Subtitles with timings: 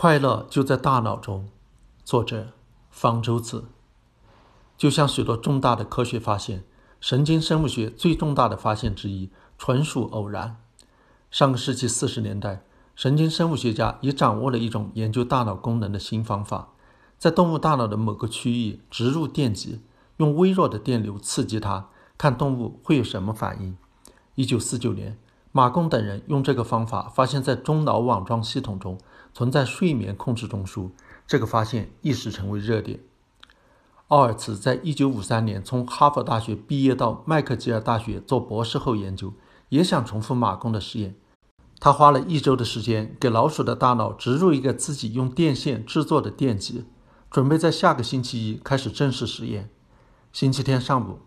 [0.00, 1.46] 快乐就在大脑中。
[2.06, 2.52] 作者：
[2.88, 3.66] 方舟子。
[4.78, 6.64] 就像许多重大的科学发现，
[7.02, 9.28] 神经生物学最重大的发现之一
[9.58, 10.56] 纯属偶然。
[11.30, 12.62] 上个世纪四十年代，
[12.96, 16.70] 神经生物学家已掌握了一种研究大脑功能的新方法，
[17.18, 19.82] 在动物大脑的某个区域植入电极，
[20.16, 23.76] 用微弱的电流刺激它，看动物会有什么反应。
[24.36, 25.18] 一九四九年。
[25.52, 28.96] 马贡等人用这个方法发现，在中脑网状系统中
[29.34, 30.90] 存在睡眠控制中枢。
[31.26, 33.00] 这个发现一时成为热点。
[34.08, 39.32] 奥尔茨在一九五三年从哈佛大学毕业，到麦克吉尔大学做博士后研究，
[39.70, 41.16] 也想重复马贡的实验。
[41.80, 46.84] 他花了一周的时间，给老鼠的大脑植入一个自己用电线制作的电极，
[47.30, 49.70] 准备在下个星期一开始正式实验。
[50.32, 51.18] 星期天上午。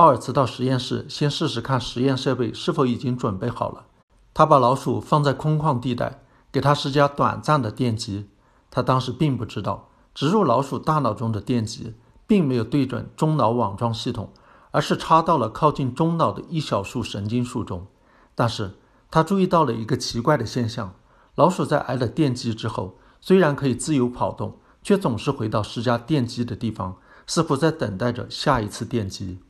[0.00, 3.84] 奥尔茨到实验室，先试试看实验设备是否已经准备好了。
[4.32, 8.26] 他把老鼠放在空旷地带，给它施加短暂的电击。
[8.70, 11.92] 他当时并不知道，植入老鼠大脑中的电极
[12.26, 14.32] 并没有对准中脑网状系统，
[14.70, 17.86] 而是插到了靠近中脑的一小束神经束中。
[18.34, 18.78] 但是
[19.10, 20.94] 他注意到了一个奇怪的现象：
[21.34, 29.40] 老鼠在挨了电击之后，虽然可以自由跑动，却总是回到施加电击的地方，似乎在等待着下一次电击。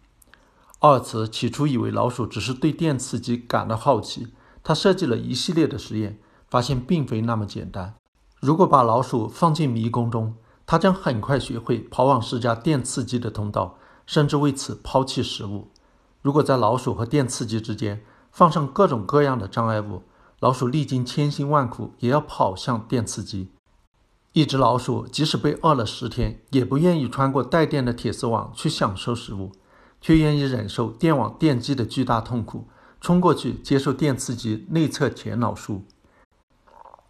[0.81, 4.28] 奥茨起初以为老鼠只是对电刺激感到好奇，
[4.62, 7.95] 他设计了一系列的实验，发现并非那么简单。
[8.41, 15.69] 如果把老鼠放进迷宫中，它将很快学会跑往施加电刺激的通道，甚至为此抛弃食物。
[16.22, 20.05] 如果在老鼠和电刺激之间放上各种各样的障碍物，
[20.39, 23.50] 老鼠历经千辛万苦也要跑向电刺激。
[24.33, 29.53] 一只老鼠即使被饿了十天，也不愿意穿过带电的铁丝网去享受食物。
[30.01, 32.69] 却愿意忍受电网电击的巨大痛苦，
[33.01, 35.84] 冲过去接受电刺激内侧前脑束。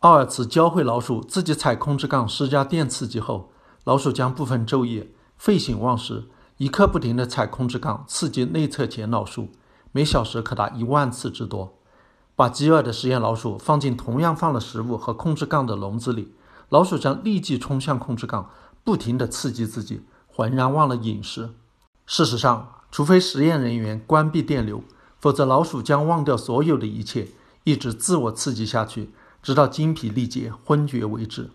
[0.00, 3.52] 奥尔茨教会老鼠自己踩控制杠施加电刺激后，
[3.84, 9.50] 老鼠将部分昼夜废寝忘食，一刻不停地踩控制杠刺激内侧前脑束，
[9.92, 11.76] 每小时可达一万次之多。
[12.34, 16.32] 把饥饿的实验老鼠放进同样放了食物和控制杠的笼子里，
[16.70, 18.48] 老鼠将立即冲向控制杠，
[18.82, 21.50] 不停地刺激自己，浑然忘了饮食。
[22.06, 24.82] 事实上，除非实验人员关闭电流，
[25.18, 27.28] 否则老鼠将忘掉所有的一切，
[27.64, 29.10] 一直自我刺激下去，
[29.42, 31.50] 直到精疲力竭、昏厥为止。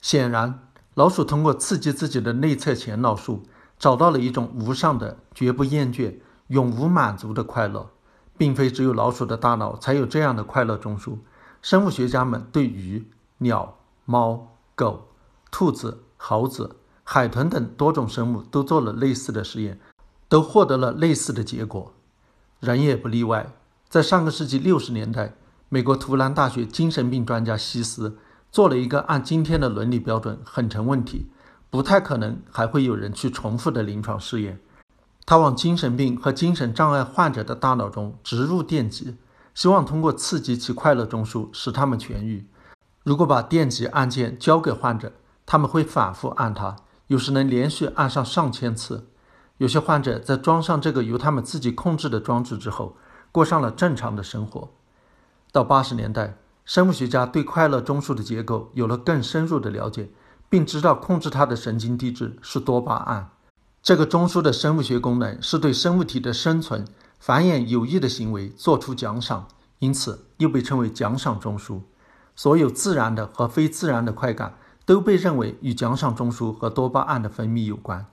[0.00, 3.42] 显然，老鼠通过刺激自己的内侧前脑束，
[3.78, 6.14] 找到了一种无上的、绝不厌倦、
[6.48, 7.90] 永无满足的快乐，
[8.38, 11.18] 并非只有老鼠的大脑才有这样的快乐中枢。
[11.60, 13.06] 生物学家们对鱼、
[13.38, 13.76] 鸟、
[14.06, 15.08] 猫、狗、
[15.50, 19.78] 兔子、猴子、海豚等多种生物都做了类似的实验。
[20.30, 21.92] 都获得了类似的结果，
[22.60, 23.52] 人也不例外。
[23.88, 25.34] 在上个世纪六十年代，
[25.68, 28.16] 美国图兰大学精神病专家西斯
[28.52, 31.26] 做了一个按今天的伦理标准很成问题、
[31.68, 34.60] 不太可能还会有人去重复的临床试验。
[35.26, 39.16] 他往精神病和精神障碍患者的大脑中植入电极，
[39.52, 42.46] 希望通过刺激其快乐中枢使他们痊愈。
[43.02, 45.12] 如果把电极按键交给患者，
[45.44, 46.76] 他们会反复按它，
[47.08, 49.08] 有时能连续按上上千次。
[49.60, 52.96] 有些患者在装上这个由他们自己控制的装置之后，
[53.30, 54.70] 过上了正常的生活。
[55.52, 60.08] 到八十年代，生物学家对快乐中枢的结构有了更深入的了解，
[60.48, 63.28] 并知道控制它的神经递质是多巴胺。
[63.82, 66.86] 这个中枢的生物学功能是对生物体的生存、
[67.18, 69.46] 繁衍有益的行为做出奖赏，
[69.80, 71.82] 因此又被称为奖赏中枢。
[72.34, 74.54] 所有自然的和非自然的快感
[74.86, 78.06] 都被认为与奖赏中枢和多巴胺的分泌有关。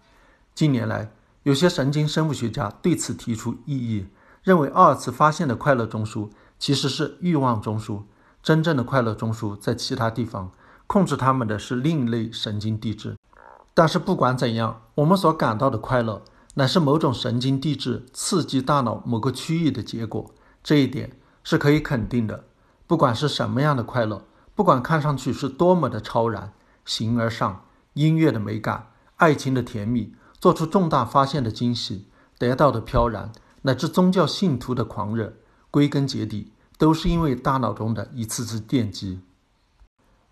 [0.53, 1.11] 近年来，
[1.47, 4.05] 有些神经生物学家对此提出异议，
[4.43, 8.01] 认为奥尔茨发现的快乐中枢其实是欲望中枢，
[8.43, 10.51] 真正的快乐中枢在其他地方，
[10.87, 13.15] 控制它们的是另一类神经递质。
[13.73, 16.21] 但是不管怎样，我们所感到的快乐
[16.55, 20.29] 乃是某种神经递质刺激大脑某个区域的结果，
[20.61, 22.43] 这一点是可以肯定的。
[22.85, 26.51] 不管是什么样的快乐，不管看上去是多么的超然，
[26.83, 30.13] 形而上，音乐的美感，爱情的甜蜜。
[30.39, 32.07] 做出重大发现的惊喜，
[32.37, 33.31] 得到的飘然，
[33.63, 35.33] 乃至宗教信徒的狂热，
[35.71, 39.21] 归根结底都是因为大脑中的一次次电击。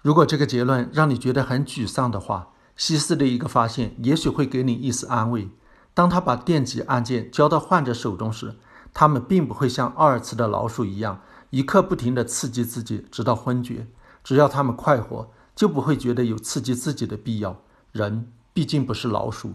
[0.01, 5.49] 如果这个结论让你觉得很沮丧的话，西斯的一个发现也许会给你一丝安慰。
[5.95, 8.55] 当他把电击按键交到患者手中时，
[8.93, 13.87] 他们并不会像奥尔茨的老鼠一样，一刻不停地刺激自己直到昏厥。
[14.23, 17.61] 只要他们快活，就不会觉得有刺激自己的必要。
[17.91, 19.53] 人毕竟不是老鼠。